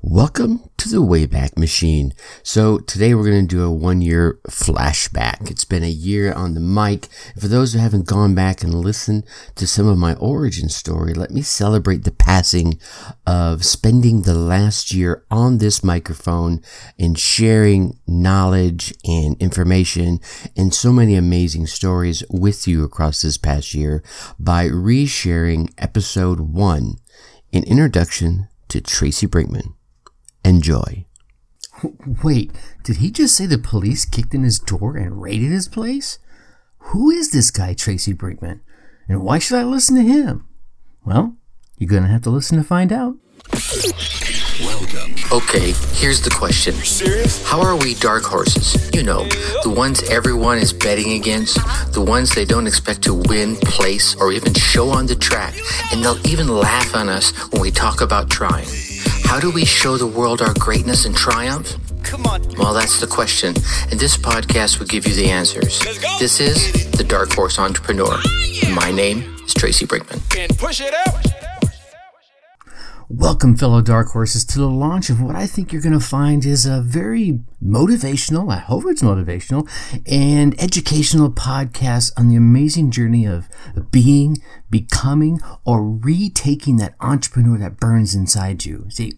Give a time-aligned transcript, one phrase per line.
[0.00, 2.14] Welcome to the Wayback Machine.
[2.44, 5.50] So, today we're going to do a one year flashback.
[5.50, 7.08] It's been a year on the mic.
[7.36, 9.24] For those who haven't gone back and listened
[9.56, 12.78] to some of my origin story, let me celebrate the passing
[13.26, 16.62] of spending the last year on this microphone
[16.96, 20.20] and sharing knowledge and information
[20.56, 24.04] and so many amazing stories with you across this past year
[24.38, 26.98] by resharing episode one,
[27.52, 29.74] an introduction to Tracy Brinkmann.
[30.44, 31.04] Enjoy.
[32.22, 32.52] Wait,
[32.84, 36.18] did he just say the police kicked in his door and raided his place?
[36.78, 38.60] Who is this guy, Tracy Brinkmann?
[39.08, 40.46] And why should I listen to him?
[41.04, 41.36] Well,
[41.76, 43.16] you're gonna have to listen to find out.
[44.60, 45.14] Welcome.
[45.30, 46.74] Okay, here's the question.
[47.46, 48.90] How are we dark horses?
[48.94, 49.24] You know,
[49.62, 51.56] the ones everyone is betting against,
[51.92, 55.54] the ones they don't expect to win, place, or even show on the track,
[55.92, 58.66] and they'll even laugh on us when we talk about trying.
[59.28, 61.76] How do we show the world our greatness and triumph?
[62.02, 62.42] Come on.
[62.56, 63.54] Well, that's the question,
[63.90, 65.80] and this podcast will give you the answers.
[66.18, 68.08] This is The Dark Horse Entrepreneur.
[68.14, 70.20] Ah, My name is Tracy Brinkmann.
[70.36, 71.14] And push it up.
[73.10, 76.44] Welcome, fellow dark horses, to the launch of what I think you're going to find
[76.44, 79.66] is a very motivational, I hope it's motivational,
[80.06, 83.48] and educational podcast on the amazing journey of
[83.90, 88.84] being, becoming, or retaking that entrepreneur that burns inside you.
[88.90, 89.14] See,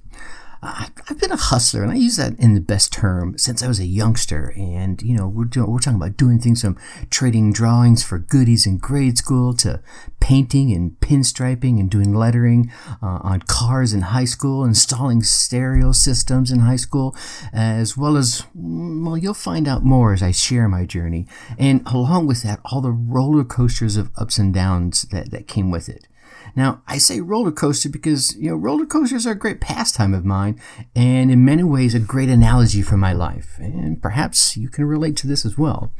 [0.62, 3.80] I've been a hustler, and I use that in the best term since I was
[3.80, 4.52] a youngster.
[4.56, 8.66] And you know, we're doing, we're talking about doing things from trading drawings for goodies
[8.66, 9.80] in grade school to
[10.20, 12.70] painting and pinstriping and doing lettering
[13.02, 17.16] uh, on cars in high school, installing stereo systems in high school,
[17.54, 21.26] as well as well, you'll find out more as I share my journey.
[21.58, 25.70] And along with that, all the roller coasters of ups and downs that that came
[25.70, 26.06] with it.
[26.56, 30.24] Now, I say roller coaster because, you know, roller coasters are a great pastime of
[30.24, 30.60] mine
[30.94, 33.56] and in many ways a great analogy for my life.
[33.58, 35.92] And perhaps you can relate to this as well.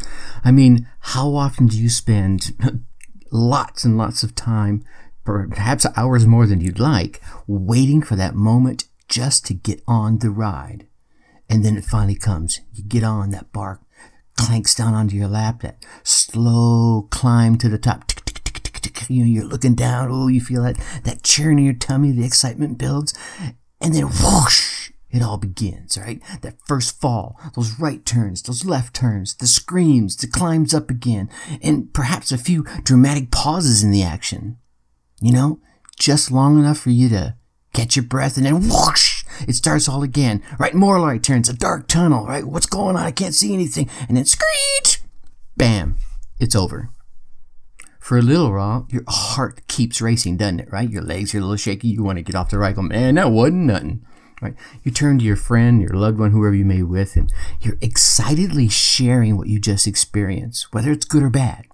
[0.44, 2.52] I mean, how often do you spend
[3.32, 4.84] lots and lots of time,
[5.24, 10.30] perhaps hours more than you'd like, waiting for that moment just to get on the
[10.30, 10.86] ride?
[11.48, 12.60] And then it finally comes.
[12.72, 13.80] You get on that bar,
[14.36, 18.06] clanks down onto your lap, that slow climb to the top
[19.08, 20.08] you know, you're looking down.
[20.10, 22.12] Oh, you feel that, that churn in your tummy.
[22.12, 23.14] The excitement builds.
[23.80, 26.20] And then whoosh, it all begins, right?
[26.42, 31.30] That first fall, those right turns, those left turns, the screams, the climbs up again,
[31.62, 34.58] and perhaps a few dramatic pauses in the action.
[35.20, 35.60] You know,
[35.98, 37.34] just long enough for you to
[37.72, 40.74] catch your breath and then whoosh, it starts all again, right?
[40.74, 42.44] More light turns, a dark tunnel, right?
[42.44, 43.02] What's going on?
[43.02, 43.88] I can't see anything.
[44.08, 45.00] And then screech,
[45.56, 45.96] bam,
[46.38, 46.90] it's over
[48.10, 50.72] for a little while, your heart keeps racing, doesn't it?
[50.72, 50.90] Right?
[50.90, 51.86] Your legs are a little shaky.
[51.86, 52.74] You want to get off the ride.
[52.74, 54.04] Go, man, that wasn't nothing.
[54.42, 54.56] Right?
[54.82, 57.78] You turn to your friend, your loved one, whoever you may be with, and you're
[57.80, 61.66] excitedly sharing what you just experienced, whether it's good or bad.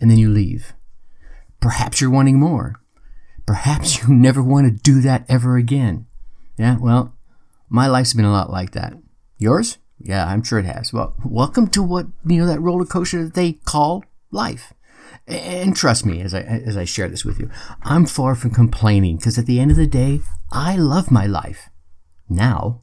[0.00, 0.72] And then you leave.
[1.60, 2.76] Perhaps you're wanting more.
[3.44, 6.06] Perhaps you never want to do that ever again.
[6.56, 7.14] Yeah, well,
[7.68, 8.94] my life's been a lot like that.
[9.36, 9.76] Yours?
[9.98, 10.94] Yeah, I'm sure it has.
[10.94, 14.72] Well, welcome to what, you know, that roller coaster that they call life.
[15.28, 17.50] And trust me as I as I share this with you,
[17.82, 21.68] I'm far from complaining because at the end of the day, I love my life
[22.28, 22.82] now.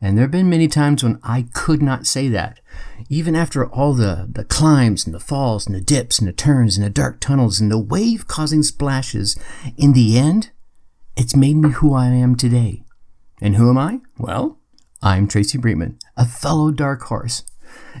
[0.00, 2.60] And there have been many times when I could not say that.
[3.08, 6.76] Even after all the, the climbs and the falls and the dips and the turns
[6.76, 9.38] and the dark tunnels and the wave causing splashes,
[9.76, 10.50] in the end,
[11.16, 12.82] it's made me who I am today.
[13.40, 14.00] And who am I?
[14.18, 14.58] Well,
[15.02, 17.44] I'm Tracy Brinkmann, a fellow dark horse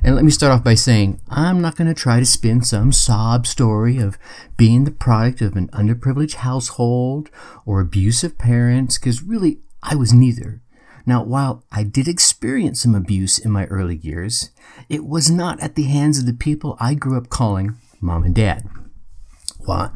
[0.02, 2.92] and let me start off by saying I'm not going to try to spin some
[2.92, 4.18] sob story of
[4.56, 7.30] being the product of an underprivileged household
[7.64, 10.62] or abusive parents, because really I was neither.
[11.04, 14.50] Now, while I did experience some abuse in my early years,
[14.88, 18.34] it was not at the hands of the people I grew up calling mom and
[18.34, 18.68] dad.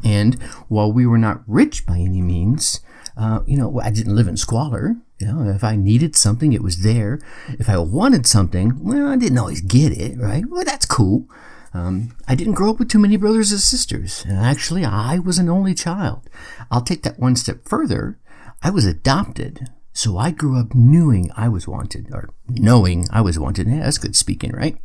[0.03, 2.79] And while we were not rich by any means,
[3.17, 4.95] uh, you know, I didn't live in squalor.
[5.19, 7.19] You know, if I needed something, it was there.
[7.47, 10.43] If I wanted something, well, I didn't always get it, right?
[10.47, 11.27] Well, that's cool.
[11.73, 14.25] Um, I didn't grow up with too many brothers and sisters.
[14.29, 16.29] Actually, I was an only child.
[16.69, 18.19] I'll take that one step further.
[18.61, 19.69] I was adopted.
[19.93, 23.67] So I grew up knowing I was wanted, or knowing I was wanted.
[23.67, 24.77] Yeah, that's good speaking, right?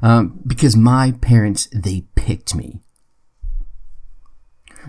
[0.00, 2.80] Um, because my parents, they picked me.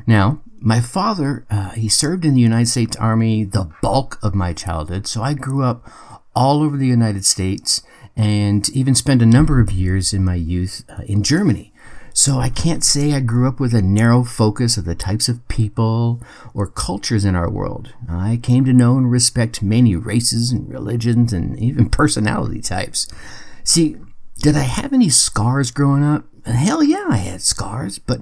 [0.07, 4.53] Now, my father, uh, he served in the United States Army the bulk of my
[4.53, 5.89] childhood, so I grew up
[6.35, 7.81] all over the United States
[8.15, 11.73] and even spent a number of years in my youth uh, in Germany.
[12.13, 15.45] So I can't say I grew up with a narrow focus of the types of
[15.49, 16.23] people
[16.53, 17.93] or cultures in our world.
[18.09, 23.09] I came to know and respect many races and religions and even personality types.
[23.65, 23.97] See,
[24.37, 26.23] did I have any scars growing up?
[26.45, 28.21] Hell yeah, I had scars, but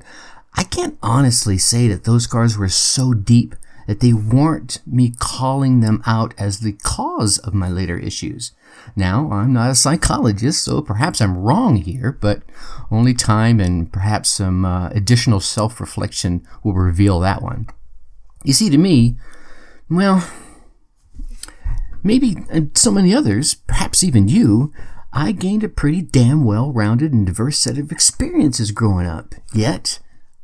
[0.55, 3.55] I can't honestly say that those scars were so deep
[3.87, 8.53] that they warrant me calling them out as the cause of my later issues.
[8.95, 12.43] Now, I'm not a psychologist, so perhaps I'm wrong here, but
[12.91, 17.67] only time and perhaps some uh, additional self reflection will reveal that one.
[18.43, 19.17] You see, to me,
[19.89, 20.27] well,
[22.03, 24.73] maybe uh, so many others, perhaps even you,
[25.11, 29.35] I gained a pretty damn well rounded and diverse set of experiences growing up.
[29.53, 29.99] Yet,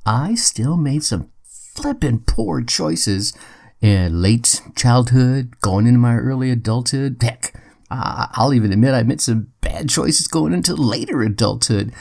[0.09, 3.31] I still made some flippin' poor choices
[3.79, 7.17] in late childhood, going into my early adulthood.
[7.21, 7.53] Heck,
[7.91, 11.93] I'll even admit I made some bad choices going into later adulthood,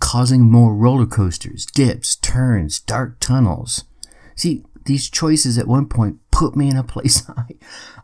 [0.00, 3.84] causing more roller coasters, dips, turns, dark tunnels.
[4.34, 7.44] See, these choices at one point put me in a place I,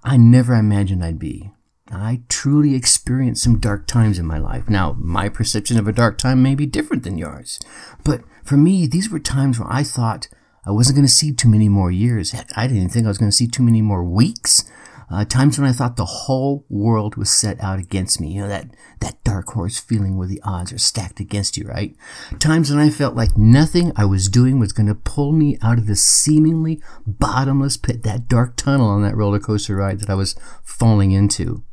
[0.04, 1.50] I never imagined I'd be.
[1.90, 4.69] I truly experienced some dark times in my life.
[4.69, 7.58] Now, my perception of a dark time may be different than yours,
[8.05, 10.29] but for me, these were times where I thought
[10.67, 12.32] I wasn't going to see too many more years.
[12.32, 14.70] Heck, I didn't think I was going to see too many more weeks.
[15.11, 18.32] Uh, times when I thought the whole world was set out against me.
[18.32, 18.67] You know, that,
[19.00, 21.96] that dark horse feeling where the odds are stacked against you, right?
[22.38, 25.79] Times when I felt like nothing I was doing was going to pull me out
[25.79, 30.14] of this seemingly bottomless pit, that dark tunnel on that roller coaster ride that I
[30.14, 31.64] was falling into.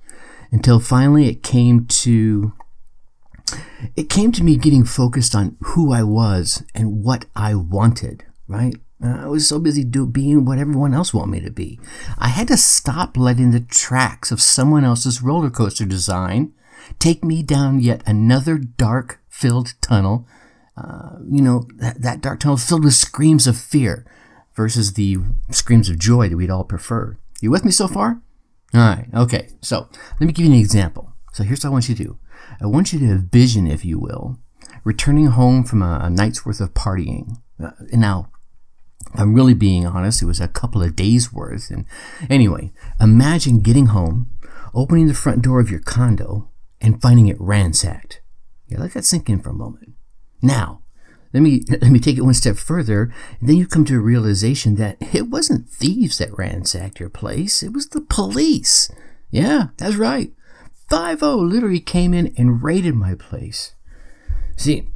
[0.51, 2.53] Until finally it came to
[3.95, 8.75] it came to me getting focused on who I was and what I wanted, right?
[9.03, 11.79] I was so busy do, being what everyone else wanted me to be.
[12.17, 16.53] I had to stop letting the tracks of someone else's roller coaster design
[16.97, 20.27] take me down yet another dark filled tunnel.
[20.77, 24.05] Uh, you know, that, that dark tunnel filled with screams of fear
[24.55, 25.17] versus the
[25.49, 27.17] screams of joy that we'd all prefer.
[27.41, 28.21] You with me so far?
[28.75, 29.49] All right, okay.
[29.61, 29.87] So
[30.19, 31.13] let me give you an example.
[31.33, 32.19] So here's what I want you to do
[32.59, 34.37] I want you to envision, if you will,
[34.83, 37.37] returning home from a, a night's worth of partying.
[37.61, 38.29] Uh, now,
[39.13, 41.69] I'm really being honest, it was a couple of days worth.
[41.69, 41.85] And
[42.29, 44.29] anyway, imagine getting home,
[44.73, 46.49] opening the front door of your condo,
[46.81, 48.21] and finding it ransacked.
[48.67, 49.93] Yeah, let that sink in for a moment.
[50.41, 50.81] Now,
[51.35, 53.99] let me let me take it one step further, and then you come to a
[53.99, 58.89] realization that it wasn't thieves that ransacked your place, it was the police.
[59.29, 60.31] Yeah, that's right.
[60.89, 63.73] 5 literally came in and raided my place.
[64.55, 64.87] See,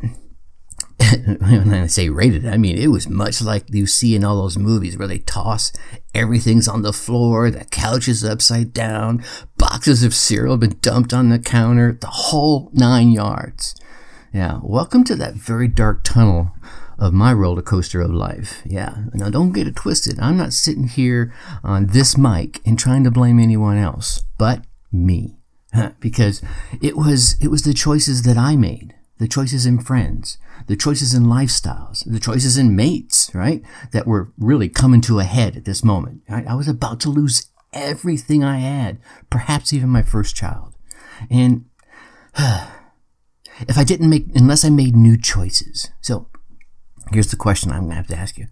[1.39, 4.57] when I say rated, I mean it was much like you see in all those
[4.57, 5.73] movies where they toss
[6.13, 9.25] everything's on the floor, the couch is upside down,
[9.57, 13.75] boxes of cereal have been dumped on the counter, the whole nine yards.
[14.33, 16.51] Yeah, welcome to that very dark tunnel
[16.97, 18.61] of my roller coaster of life.
[18.65, 20.19] Yeah, now don't get it twisted.
[20.19, 21.33] I'm not sitting here
[21.63, 25.37] on this mic and trying to blame anyone else but me.
[25.99, 26.41] because
[26.81, 30.37] it was it was the choices that I made the choices in friends,
[30.67, 33.61] the choices in lifestyles, the choices in mates, right?
[33.91, 36.23] That were really coming to a head at this moment.
[36.29, 38.97] I was about to lose everything I had,
[39.29, 40.73] perhaps even my first child.
[41.29, 41.65] And
[43.67, 45.89] if I didn't make, unless I made new choices.
[46.01, 46.27] So
[47.11, 48.47] here's the question I'm going to have to ask you.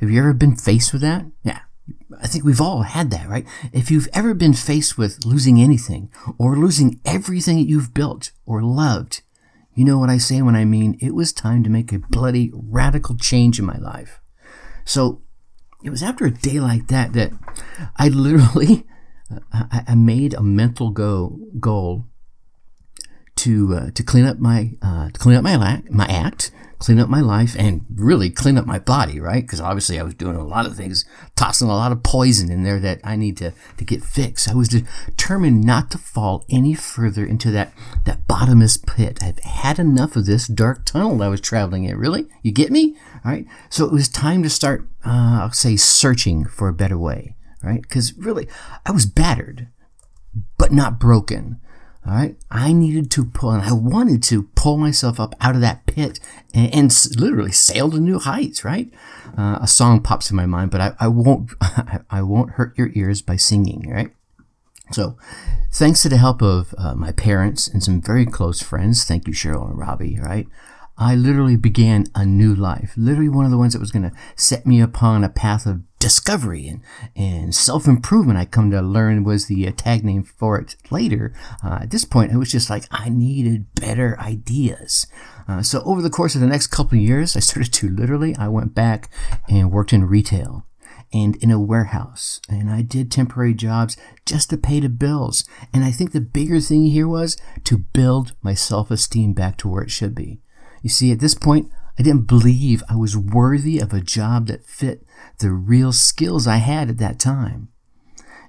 [0.00, 1.26] Have you ever been faced with that?
[1.42, 1.60] Yeah.
[2.20, 3.46] I think we've all had that, right?
[3.72, 8.62] If you've ever been faced with losing anything or losing everything that you've built or
[8.62, 9.22] loved,
[9.74, 12.50] you know what I say when I mean it was time to make a bloody
[12.52, 14.20] radical change in my life.
[14.84, 15.22] So
[15.82, 17.32] it was after a day like that that
[17.96, 18.86] I literally
[19.52, 22.06] I, I made a mental go goal
[23.40, 27.10] to uh, to clean up my uh, to clean up my my act clean up
[27.10, 29.42] my life and really clean up my body, right?
[29.42, 31.04] Because obviously I was doing a lot of things,
[31.36, 34.48] tossing a lot of poison in there that I need to, to get fixed.
[34.48, 37.74] I was determined not to fall any further into that,
[38.06, 39.22] that bottomless pit.
[39.22, 41.98] I've had enough of this dark tunnel that I was traveling in.
[41.98, 42.26] Really?
[42.42, 42.96] You get me?
[43.26, 43.46] All right.
[43.68, 47.82] So it was time to start, uh, I'll say, searching for a better way, right?
[47.82, 48.48] Because really,
[48.86, 49.68] I was battered,
[50.56, 51.60] but not broken.
[52.06, 52.36] All right.
[52.50, 56.18] I needed to pull, and I wanted to pull myself up out of that pit
[56.54, 58.64] and, and literally sail to new heights.
[58.64, 58.90] Right.
[59.36, 61.52] Uh, a song pops in my mind, but I, I won't.
[62.10, 63.90] I won't hurt your ears by singing.
[63.90, 64.12] Right.
[64.92, 65.16] So,
[65.72, 69.32] thanks to the help of uh, my parents and some very close friends, thank you,
[69.32, 70.18] Cheryl and Robbie.
[70.18, 70.48] Right.
[70.98, 72.92] I literally began a new life.
[72.96, 75.80] Literally one of the ones that was going to set me upon a path of
[76.00, 76.80] discovery and,
[77.14, 81.32] and self improvement, I come to learn was the uh, tag name for it later.
[81.64, 85.06] Uh, at this point, it was just like I needed better ideas.
[85.46, 88.34] Uh, so over the course of the next couple of years, I started to literally,
[88.36, 89.10] I went back
[89.48, 90.66] and worked in retail
[91.12, 92.40] and in a warehouse.
[92.48, 95.44] And I did temporary jobs just to pay the bills.
[95.72, 99.68] And I think the bigger thing here was to build my self esteem back to
[99.68, 100.40] where it should be.
[100.82, 104.64] You see, at this point, I didn't believe I was worthy of a job that
[104.64, 105.04] fit
[105.36, 107.68] the real skills I had at that time.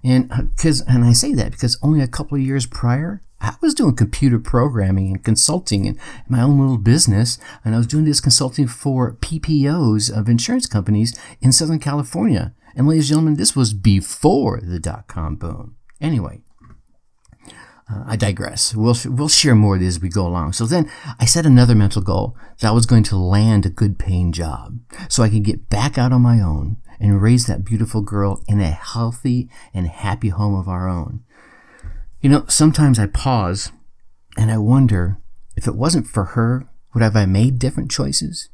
[0.05, 0.43] And uh,
[0.87, 4.39] and I say that because only a couple of years prior, I was doing computer
[4.39, 9.17] programming and consulting in my own little business, and I was doing this consulting for
[9.17, 12.53] PPOs of insurance companies in Southern California.
[12.73, 15.75] And ladies and gentlemen, this was before the dot com boom.
[15.99, 16.39] Anyway,
[17.91, 18.75] uh, I digress.
[18.75, 20.53] We'll, we'll share more as we go along.
[20.53, 23.99] So then I set another mental goal that I was going to land a good
[23.99, 24.79] paying job
[25.09, 28.61] so I could get back out on my own and raise that beautiful girl in
[28.61, 31.23] a healthy and happy home of our own.
[32.21, 33.71] You know, sometimes I pause
[34.37, 35.17] and I wonder
[35.57, 38.49] if it wasn't for her, would have I made different choices?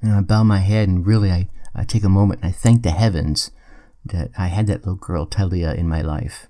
[0.00, 2.82] And I bow my head and really I, I take a moment and I thank
[2.82, 3.52] the heavens
[4.04, 6.48] that I had that little girl, Talia, in my life.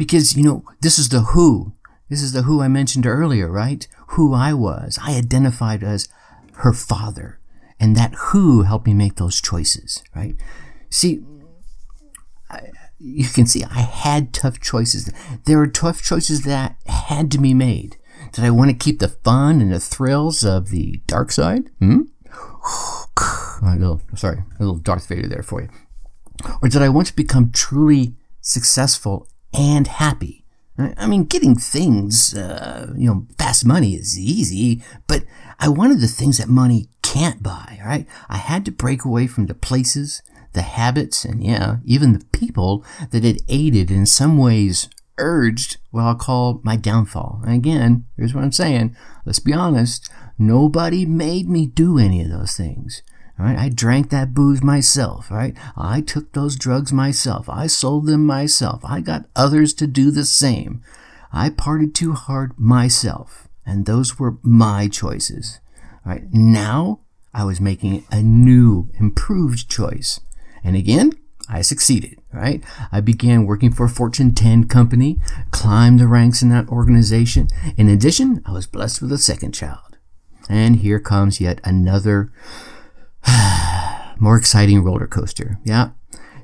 [0.00, 1.74] Because, you know, this is the who.
[2.08, 3.86] This is the who I mentioned earlier, right?
[4.06, 4.98] Who I was.
[5.02, 6.08] I identified as
[6.54, 7.38] her father.
[7.78, 10.36] And that who helped me make those choices, right?
[10.88, 11.20] See,
[12.48, 15.12] I, you can see I had tough choices.
[15.44, 17.98] There were tough choices that had to be made.
[18.32, 21.68] Did I want to keep the fun and the thrills of the dark side?
[21.78, 22.04] Hmm?
[23.62, 25.68] a little, sorry, a little Darth Vader there for you.
[26.62, 30.44] Or did I want to become truly successful and happy?
[30.96, 35.24] I mean, getting things, uh, you know, fast money is easy, but
[35.58, 38.06] I wanted the things that money can't buy, right?
[38.30, 42.84] I had to break away from the places the habits, and yeah, even the people
[43.10, 44.88] that had aided in some ways
[45.18, 47.42] urged what I'll call my downfall.
[47.44, 48.96] And again, here's what I'm saying.
[49.24, 50.10] Let's be honest.
[50.38, 53.02] Nobody made me do any of those things.
[53.40, 53.56] Right?
[53.56, 55.56] I drank that booze myself, right?
[55.74, 57.48] I took those drugs myself.
[57.48, 58.82] I sold them myself.
[58.84, 60.82] I got others to do the same.
[61.32, 65.58] I partied too hard myself, and those were my choices.
[66.04, 66.24] Right?
[66.30, 67.00] Now
[67.32, 70.20] I was making a new, improved choice.
[70.62, 71.12] And again,
[71.48, 72.62] I succeeded, right?
[72.92, 75.18] I began working for a Fortune 10 company,
[75.50, 77.48] climbed the ranks in that organization.
[77.78, 79.96] In addition, I was blessed with a second child.
[80.48, 82.32] And here comes yet another
[84.18, 85.58] more exciting roller coaster.
[85.64, 85.90] Yeah.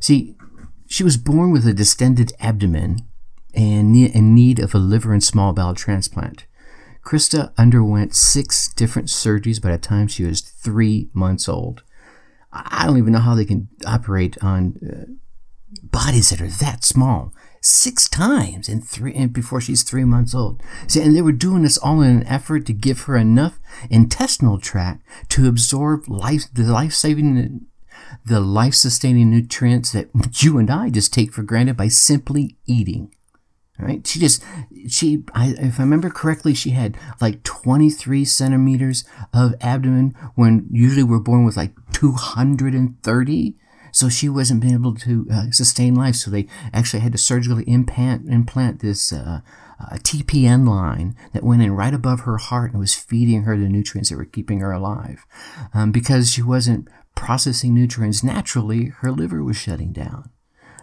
[0.00, 0.37] See,
[0.87, 2.99] she was born with a distended abdomen
[3.54, 6.47] and in need of a liver and small bowel transplant.
[7.04, 11.83] Krista underwent six different surgeries by the time she was three months old.
[12.52, 15.12] I don't even know how they can operate on uh,
[15.83, 20.62] bodies that are that small six times in three and before she's three months old.
[20.86, 23.58] See, and they were doing this all in an effort to give her enough
[23.90, 27.66] intestinal tract to absorb life, the life saving,
[28.25, 30.10] the life sustaining nutrients that
[30.42, 33.12] you and I just take for granted by simply eating.
[33.78, 34.06] Right?
[34.06, 34.42] She just,
[34.88, 41.02] she, I, if I remember correctly, she had like 23 centimeters of abdomen when usually
[41.02, 43.54] we're born with like 230.
[43.96, 46.16] So she wasn't being able to uh, sustain life.
[46.16, 49.40] So they actually had to surgically implant, implant this uh,
[49.80, 53.70] uh, TPN line that went in right above her heart and was feeding her the
[53.70, 55.24] nutrients that were keeping her alive.
[55.72, 60.28] Um, because she wasn't processing nutrients naturally, her liver was shutting down.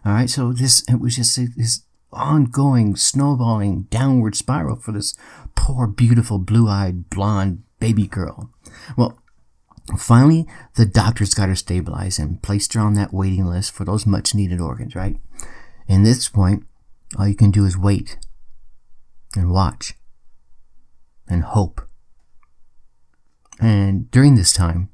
[0.04, 0.28] All right.
[0.28, 5.16] So this, it was just this ongoing snowballing downward spiral for this
[5.54, 8.50] poor, beautiful, blue eyed, blonde baby girl.
[8.98, 9.20] Well,
[9.98, 14.06] finally, the doctors got her stabilized and placed her on that waiting list for those
[14.06, 15.18] much needed organs, right?
[15.88, 16.66] And this point,
[17.18, 18.18] all you can do is wait
[19.36, 19.94] and watch
[21.28, 21.88] and hope.
[23.60, 24.90] And during this time,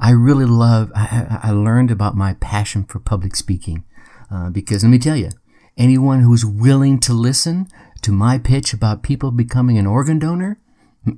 [0.00, 3.84] I really love, I, I learned about my passion for public speaking.
[4.30, 5.30] Uh, because let me tell you,
[5.76, 7.66] Anyone who's willing to listen
[8.02, 10.58] to my pitch about people becoming an organ donor,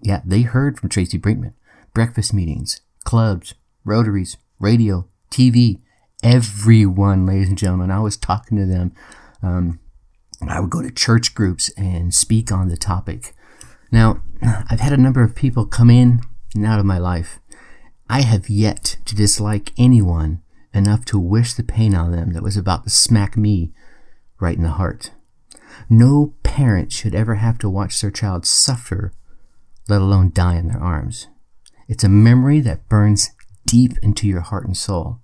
[0.03, 1.55] yeah, they heard from Tracy Brinkmann.
[1.93, 5.81] Breakfast meetings, clubs, rotaries, radio, TV,
[6.23, 7.91] everyone, ladies and gentlemen.
[7.91, 8.93] I was talking to them.
[9.43, 9.79] Um,
[10.49, 13.35] I would go to church groups and speak on the topic.
[13.93, 16.21] Now, I've had a number of people come in
[16.55, 17.39] and out of my life.
[18.09, 20.43] I have yet to dislike anyone
[20.73, 23.73] enough to wish the pain on them that was about to smack me
[24.41, 25.13] right in the heart.
[25.89, 29.13] No parent should ever have to watch their child suffer,
[29.89, 31.29] let alone die in their arms.
[31.89, 33.31] It's a memory that burns
[33.67, 35.21] deep into your heart and soul.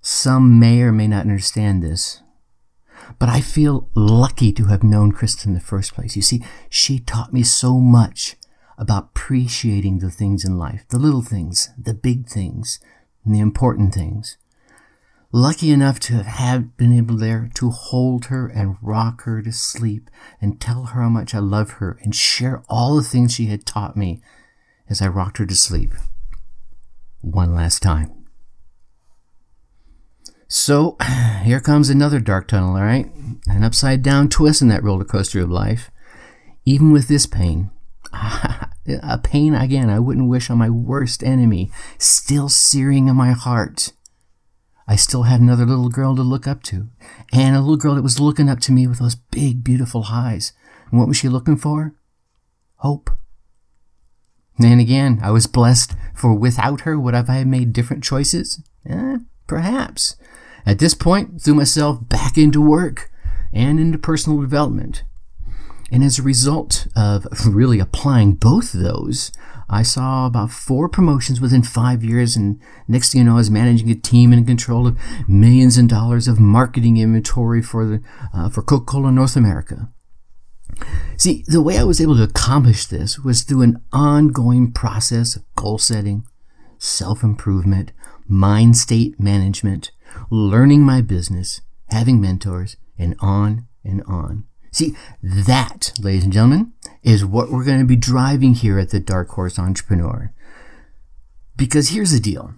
[0.00, 2.22] Some may or may not understand this,
[3.18, 6.16] but I feel lucky to have known Krista in the first place.
[6.16, 8.36] You see, she taught me so much
[8.78, 12.80] about appreciating the things in life, the little things, the big things,
[13.24, 14.38] and the important things.
[15.32, 19.52] Lucky enough to have had, been able there to hold her and rock her to
[19.52, 23.46] sleep and tell her how much I love her and share all the things she
[23.46, 24.22] had taught me
[24.90, 25.92] as I rocked her to sleep.
[27.22, 28.12] One last time.
[30.48, 30.96] So,
[31.44, 33.10] here comes another dark tunnel, all right?
[33.46, 35.90] An upside down twist in that roller coaster of life.
[36.66, 37.70] Even with this pain,
[38.12, 43.92] a pain again I wouldn't wish on my worst enemy, still searing in my heart.
[44.88, 46.88] I still had another little girl to look up to,
[47.32, 50.52] and a little girl that was looking up to me with those big, beautiful eyes.
[50.90, 51.94] And what was she looking for?
[52.76, 53.10] Hope.
[54.62, 58.62] And again, I was blessed, for without her, would I have made different choices?
[58.86, 60.16] Eh, perhaps.
[60.66, 63.10] At this point, threw myself back into work
[63.52, 65.02] and into personal development.
[65.90, 69.32] And as a result of really applying both of those,
[69.68, 72.36] I saw about four promotions within five years.
[72.36, 74.98] And next thing you know, I was managing a team and in control of
[75.28, 78.02] millions and dollars of marketing inventory for the
[78.34, 79.88] uh, for Coca-Cola North America.
[81.16, 85.44] See, the way I was able to accomplish this was through an ongoing process of
[85.54, 86.24] goal setting,
[86.78, 87.92] self improvement,
[88.26, 89.90] mind state management,
[90.30, 94.44] learning my business, having mentors, and on and on.
[94.72, 96.72] See, that, ladies and gentlemen,
[97.02, 100.32] is what we're going to be driving here at the Dark Horse Entrepreneur.
[101.56, 102.54] Because here's the deal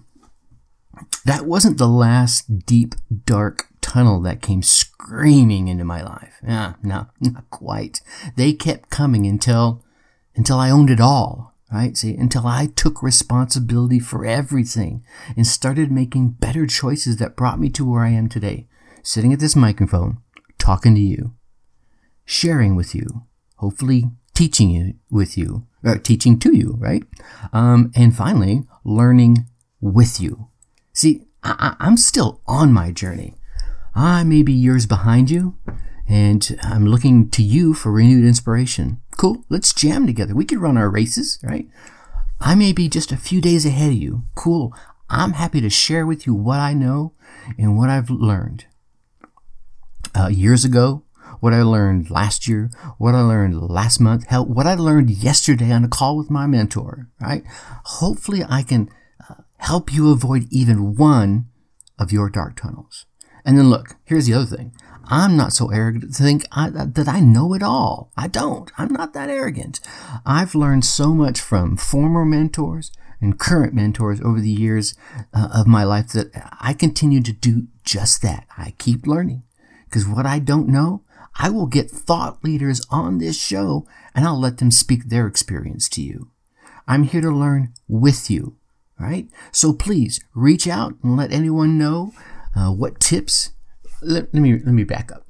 [1.25, 6.39] that wasn't the last deep, dark tunnel that came screaming into my life.
[6.45, 8.01] Yeah, no, not quite.
[8.35, 9.83] They kept coming until
[10.35, 11.95] until I owned it all, right?
[11.95, 15.05] See, until I took responsibility for everything
[15.37, 18.67] and started making better choices that brought me to where I am today,
[19.03, 20.17] sitting at this microphone,
[20.57, 21.35] talking to you
[22.25, 23.23] sharing with you,
[23.57, 27.03] hopefully teaching you with you, or teaching to you, right?
[27.51, 29.47] Um, and finally, learning
[29.81, 30.47] with you.
[30.93, 33.35] See, I, I'm still on my journey.
[33.95, 35.55] I may be years behind you,
[36.07, 39.01] and I'm looking to you for renewed inspiration.
[39.17, 40.33] Cool, let's jam together.
[40.33, 41.67] We could run our races, right?
[42.41, 44.23] I may be just a few days ahead of you.
[44.35, 44.73] Cool.
[45.09, 47.13] I'm happy to share with you what I know
[47.57, 48.65] and what I've learned.
[50.15, 51.03] Uh, years ago,
[51.39, 55.71] what I learned last year, what I learned last month, hell, what I learned yesterday
[55.71, 57.43] on a call with my mentor, right?
[57.85, 58.89] Hopefully I can
[59.29, 61.47] uh, help you avoid even one
[61.99, 63.05] of your dark tunnels.
[63.45, 64.73] And then look, here's the other thing.
[65.05, 68.11] I'm not so arrogant to think I, that I know it all.
[68.15, 68.71] I don't.
[68.77, 69.79] I'm not that arrogant.
[70.25, 74.95] I've learned so much from former mentors and current mentors over the years
[75.33, 78.45] uh, of my life that I continue to do just that.
[78.57, 79.43] I keep learning
[79.85, 81.03] because what I don't know,
[81.35, 85.89] I will get thought leaders on this show and I'll let them speak their experience
[85.89, 86.31] to you.
[86.87, 88.57] I'm here to learn with you,
[88.99, 89.27] right?
[89.51, 92.13] So please reach out and let anyone know
[92.55, 93.51] uh, what tips.
[94.01, 95.25] Let, let me let me back up.